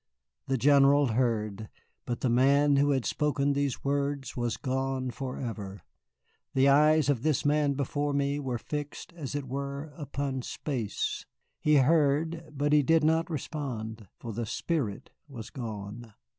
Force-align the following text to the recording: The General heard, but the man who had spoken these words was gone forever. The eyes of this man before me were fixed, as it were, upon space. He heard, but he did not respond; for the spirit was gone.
The 0.47 0.57
General 0.57 1.09
heard, 1.09 1.69
but 2.07 2.21
the 2.21 2.29
man 2.31 2.77
who 2.77 2.89
had 2.89 3.05
spoken 3.05 3.53
these 3.53 3.83
words 3.83 4.35
was 4.35 4.57
gone 4.57 5.11
forever. 5.11 5.83
The 6.55 6.69
eyes 6.69 7.07
of 7.07 7.21
this 7.21 7.45
man 7.45 7.73
before 7.73 8.11
me 8.11 8.39
were 8.39 8.57
fixed, 8.57 9.13
as 9.13 9.35
it 9.35 9.47
were, 9.47 9.93
upon 9.95 10.41
space. 10.41 11.27
He 11.59 11.75
heard, 11.75 12.49
but 12.51 12.73
he 12.73 12.81
did 12.81 13.03
not 13.03 13.29
respond; 13.29 14.07
for 14.17 14.33
the 14.33 14.47
spirit 14.47 15.11
was 15.29 15.51
gone. 15.51 16.11